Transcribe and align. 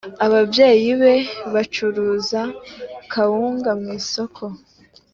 ababyeyi 0.25 0.89
be 1.01 1.15
bacuruza 1.53 2.41
kawunga 3.11 3.71
mwisoko 3.81 4.43